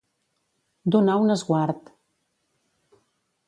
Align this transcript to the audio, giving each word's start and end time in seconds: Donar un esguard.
Donar 0.95 1.17
un 1.25 1.35
esguard. 1.35 1.95